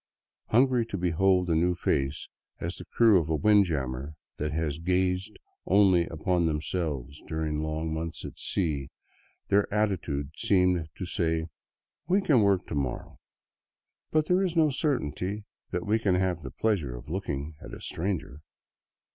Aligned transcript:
Hungry 0.47 0.83
to 0.87 0.97
behold 0.97 1.47
a 1.47 1.53
new 1.53 1.75
face 1.75 2.27
as 2.59 2.77
the 2.77 2.85
crew 2.85 3.19
of 3.19 3.29
a 3.29 3.35
windjammer 3.35 4.15
that 4.37 4.51
has 4.51 4.79
gazed 4.79 5.37
only 5.67 6.07
upon 6.07 6.47
themselves 6.47 7.21
during 7.27 7.61
long 7.61 7.93
months 7.93 8.25
at 8.25 8.39
sea, 8.39 8.89
their 9.49 9.71
attitude 9.71 10.31
seemed 10.35 10.87
to 10.97 11.05
say," 11.05 11.45
We 12.09 12.19
can 12.21 12.41
work 12.41 12.65
to 12.69 12.73
morrow, 12.75 13.19
but 14.09 14.25
there 14.25 14.41
is 14.41 14.55
no 14.55 14.71
certainty 14.71 15.45
that 15.69 15.85
we 15.85 15.99
can 15.99 16.15
have 16.15 16.41
the 16.41 16.49
pleasure 16.49 16.95
of 16.95 17.07
looking 17.07 17.53
at 17.63 17.71
a 17.71 17.79
stranger." 17.79 18.41